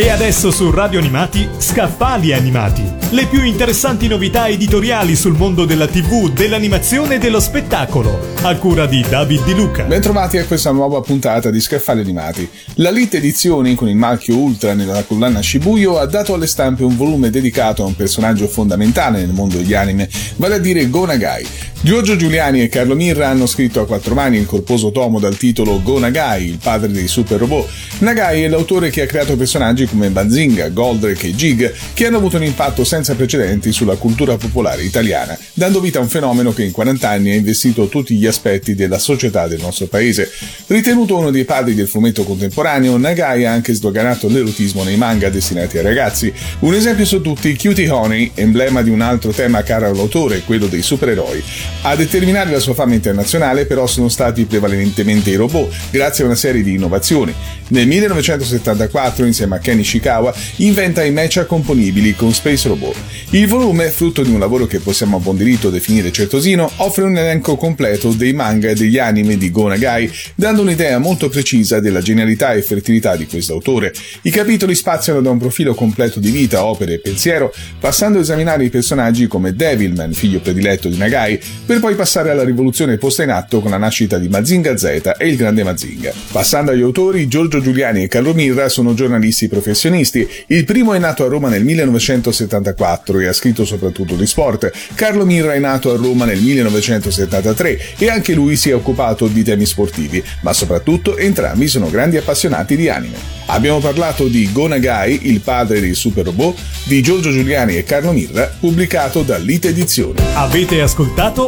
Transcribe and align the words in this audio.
E 0.00 0.10
adesso 0.10 0.52
su 0.52 0.70
Radio 0.70 1.00
Animati, 1.00 1.48
Scaffali 1.58 2.32
Animati. 2.32 2.84
Le 3.10 3.26
più 3.26 3.42
interessanti 3.42 4.06
novità 4.06 4.46
editoriali 4.46 5.16
sul 5.16 5.36
mondo 5.36 5.64
della 5.64 5.88
TV, 5.88 6.30
dell'animazione 6.32 7.16
e 7.16 7.18
dello 7.18 7.40
spettacolo. 7.40 8.16
A 8.42 8.56
cura 8.58 8.86
di 8.86 9.04
David 9.08 9.44
Di 9.44 9.54
Luca. 9.54 9.82
Bentrovati 9.82 10.38
a 10.38 10.44
questa 10.44 10.70
nuova 10.70 11.00
puntata 11.00 11.50
di 11.50 11.60
Scaffali 11.60 11.98
Animati. 11.98 12.48
La 12.74 12.92
Lit 12.92 13.14
Edizioni, 13.14 13.74
con 13.74 13.88
il 13.88 13.96
marchio 13.96 14.36
Ultra 14.36 14.72
nella 14.72 15.02
collana 15.02 15.42
Shibuyo, 15.42 15.98
ha 15.98 16.06
dato 16.06 16.32
alle 16.32 16.46
stampe 16.46 16.84
un 16.84 16.96
volume 16.96 17.30
dedicato 17.30 17.82
a 17.82 17.86
un 17.86 17.96
personaggio 17.96 18.46
fondamentale 18.46 19.18
nel 19.18 19.32
mondo 19.32 19.56
degli 19.56 19.74
anime, 19.74 20.08
vale 20.36 20.54
a 20.54 20.58
dire 20.58 20.88
Go 20.88 21.06
Nagai. 21.06 21.44
Giorgio 21.80 22.16
Giuliani 22.16 22.60
e 22.60 22.68
Carlo 22.68 22.96
Mirra 22.96 23.28
hanno 23.28 23.46
scritto 23.46 23.80
a 23.80 23.86
quattro 23.86 24.12
mani 24.12 24.36
il 24.36 24.46
corposo 24.46 24.90
tomo 24.90 25.20
dal 25.20 25.36
titolo 25.36 25.80
Go 25.80 26.00
Nagai, 26.00 26.44
il 26.44 26.58
padre 26.60 26.90
dei 26.90 27.06
super 27.06 27.38
robot. 27.38 27.68
Nagai 27.98 28.42
è 28.42 28.48
l'autore 28.48 28.90
che 28.90 29.02
ha 29.02 29.06
creato 29.06 29.36
personaggi 29.36 29.86
come 29.86 30.10
Bazinga, 30.10 30.70
Goldrake 30.70 31.28
e 31.28 31.34
Jig, 31.34 31.72
che 31.94 32.06
hanno 32.06 32.16
avuto 32.16 32.36
un 32.36 32.42
impatto 32.42 32.82
senza 32.82 33.14
precedenti 33.14 33.70
sulla 33.70 33.94
cultura 33.94 34.36
popolare 34.36 34.82
italiana, 34.82 35.38
dando 35.54 35.80
vita 35.80 36.00
a 36.00 36.02
un 36.02 36.08
fenomeno 36.08 36.52
che 36.52 36.64
in 36.64 36.72
40 36.72 37.08
anni 37.08 37.30
ha 37.30 37.34
investito 37.36 37.86
tutti 37.86 38.16
gli 38.16 38.26
aspetti 38.26 38.74
della 38.74 38.98
società 38.98 39.46
del 39.46 39.60
nostro 39.60 39.86
paese. 39.86 40.30
Ritenuto 40.66 41.16
uno 41.16 41.30
dei 41.30 41.44
padri 41.44 41.74
del 41.74 41.86
fumetto 41.86 42.24
contemporaneo, 42.24 42.96
Nagai 42.96 43.46
ha 43.46 43.52
anche 43.52 43.72
sdoganato 43.72 44.26
l'erotismo 44.28 44.82
nei 44.82 44.96
manga 44.96 45.30
destinati 45.30 45.78
ai 45.78 45.84
ragazzi. 45.84 46.32
Un 46.60 46.74
esempio 46.74 47.04
su 47.04 47.20
tutti, 47.20 47.56
Cutie 47.56 47.88
Honey, 47.88 48.32
emblema 48.34 48.82
di 48.82 48.90
un 48.90 49.00
altro 49.00 49.30
tema 49.30 49.62
caro 49.62 49.86
all'autore, 49.86 50.42
quello 50.44 50.66
dei 50.66 50.82
supereroi. 50.82 51.67
A 51.82 51.94
determinare 51.94 52.50
la 52.50 52.58
sua 52.58 52.74
fama 52.74 52.94
internazionale 52.94 53.64
però 53.64 53.86
sono 53.86 54.08
stati 54.08 54.44
prevalentemente 54.44 55.30
i 55.30 55.36
robot, 55.36 55.72
grazie 55.90 56.24
a 56.24 56.26
una 56.26 56.36
serie 56.36 56.62
di 56.62 56.74
innovazioni. 56.74 57.32
Nel 57.68 57.86
1974, 57.86 59.24
insieme 59.24 59.56
a 59.56 59.58
Kenny 59.58 59.84
Shikawa, 59.84 60.34
inventa 60.56 61.04
i 61.04 61.10
mecha 61.10 61.44
componibili 61.44 62.14
con 62.14 62.32
Space 62.32 62.66
Robot. 62.66 62.96
Il 63.30 63.46
volume, 63.46 63.90
frutto 63.90 64.22
di 64.22 64.30
un 64.30 64.38
lavoro 64.38 64.66
che 64.66 64.80
possiamo 64.80 65.18
a 65.18 65.20
buon 65.20 65.36
diritto 65.36 65.70
definire 65.70 66.10
certosino, 66.10 66.70
offre 66.76 67.04
un 67.04 67.16
elenco 67.16 67.56
completo 67.56 68.12
dei 68.12 68.32
manga 68.32 68.70
e 68.70 68.74
degli 68.74 68.98
anime 68.98 69.36
di 69.36 69.50
Go 69.50 69.68
Nagai, 69.68 70.10
dando 70.34 70.62
un'idea 70.62 70.98
molto 70.98 71.28
precisa 71.28 71.78
della 71.78 72.00
genialità 72.00 72.54
e 72.54 72.62
fertilità 72.62 73.16
di 73.16 73.26
questo 73.26 73.52
autore. 73.52 73.92
I 74.22 74.30
capitoli 74.30 74.74
spaziano 74.74 75.20
da 75.20 75.30
un 75.30 75.38
profilo 75.38 75.74
completo 75.74 76.20
di 76.20 76.30
vita, 76.30 76.64
opere 76.64 76.94
e 76.94 76.98
pensiero, 76.98 77.52
passando 77.78 78.18
a 78.18 78.22
esaminare 78.22 78.64
i 78.64 78.70
personaggi 78.70 79.26
come 79.26 79.54
Devilman, 79.54 80.12
figlio 80.12 80.40
prediletto 80.40 80.88
di 80.88 80.96
Nagai, 80.96 81.38
per 81.66 81.80
poi 81.80 81.94
passare 81.94 82.30
alla 82.30 82.44
rivoluzione 82.44 82.96
posta 82.96 83.22
in 83.22 83.30
atto 83.30 83.60
con 83.60 83.70
la 83.70 83.76
nascita 83.76 84.18
di 84.18 84.28
Mazinga 84.28 84.76
Z 84.76 85.14
e 85.18 85.28
il 85.28 85.36
grande 85.36 85.62
Mazinga. 85.62 86.12
Passando 86.32 86.70
agli 86.70 86.82
autori, 86.82 87.28
Giorgio 87.28 87.60
Giuliani 87.60 88.04
e 88.04 88.08
Carlo 88.08 88.34
Mirra 88.34 88.68
sono 88.68 88.94
giornalisti 88.94 89.48
professionisti. 89.48 90.26
Il 90.46 90.64
primo 90.64 90.94
è 90.94 90.98
nato 90.98 91.24
a 91.24 91.28
Roma 91.28 91.48
nel 91.48 91.64
1974 91.64 93.20
e 93.20 93.26
ha 93.26 93.32
scritto 93.32 93.64
soprattutto 93.64 94.14
di 94.14 94.26
sport. 94.26 94.70
Carlo 94.94 95.24
Mirra 95.24 95.54
è 95.54 95.58
nato 95.58 95.92
a 95.92 95.96
Roma 95.96 96.24
nel 96.24 96.40
1973 96.40 97.80
e 97.98 98.08
anche 98.08 98.34
lui 98.34 98.56
si 98.56 98.70
è 98.70 98.74
occupato 98.74 99.26
di 99.26 99.42
temi 99.42 99.66
sportivi, 99.66 100.22
ma 100.42 100.52
soprattutto 100.52 101.16
entrambi 101.16 101.68
sono 101.68 101.90
grandi 101.90 102.16
appassionati 102.16 102.76
di 102.76 102.88
anime. 102.88 103.36
Abbiamo 103.50 103.78
parlato 103.78 104.28
di 104.28 104.50
Gonagai, 104.52 105.30
il 105.30 105.40
padre 105.40 105.80
dei 105.80 105.94
super 105.94 106.24
robot, 106.24 106.58
di 106.84 107.02
Giorgio 107.02 107.30
Giuliani 107.30 107.76
e 107.76 107.84
Carlo 107.84 108.12
Mirra, 108.12 108.50
pubblicato 108.60 109.22
da 109.22 109.38
Lite 109.38 109.68
Edizioni. 109.68 110.20
Avete 110.34 110.82
ascoltato 110.82 111.47